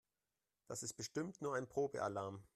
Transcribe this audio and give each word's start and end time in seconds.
Das 0.65 0.81
ist 0.81 0.93
bestimmt 0.95 1.43
nur 1.43 1.53
ein 1.53 1.67
Probealarm. 1.67 2.43